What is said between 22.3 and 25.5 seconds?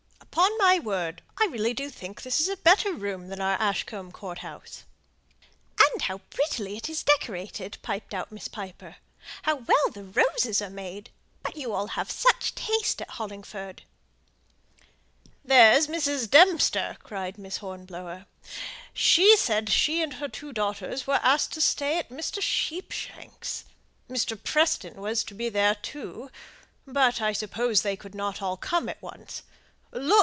Sheepshanks'. Mr. Preston was to be